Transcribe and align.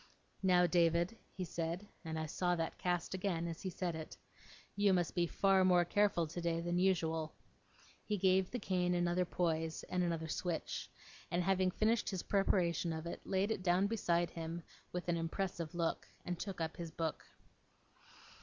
'Now, 0.41 0.65
David,' 0.65 1.15
he 1.31 1.43
said 1.45 1.87
and 2.03 2.17
I 2.17 2.25
saw 2.25 2.55
that 2.55 2.79
cast 2.79 3.13
again 3.13 3.47
as 3.47 3.61
he 3.61 3.69
said 3.69 3.95
it 3.95 4.17
'you 4.75 4.93
must 4.93 5.13
be 5.13 5.27
far 5.27 5.63
more 5.63 5.85
careful 5.85 6.25
today 6.25 6.59
than 6.59 6.79
usual.' 6.79 7.35
He 8.03 8.17
gave 8.17 8.49
the 8.49 8.57
cane 8.57 8.95
another 8.95 9.25
poise, 9.25 9.83
and 9.89 10.01
another 10.03 10.27
switch; 10.27 10.89
and 11.29 11.43
having 11.43 11.69
finished 11.69 12.09
his 12.09 12.23
preparation 12.23 12.91
of 12.93 13.05
it, 13.05 13.21
laid 13.27 13.51
it 13.51 13.61
down 13.61 13.85
beside 13.85 14.31
him, 14.31 14.63
with 14.91 15.07
an 15.07 15.17
impressive 15.17 15.75
look, 15.75 16.07
and 16.25 16.39
took 16.39 16.59
up 16.61 16.77
his 16.77 16.89
book. 16.89 17.23